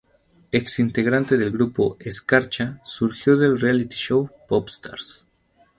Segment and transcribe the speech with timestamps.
[0.51, 5.27] Ex integrante del grupo "Escarcha" surgido del reality show "Popstars".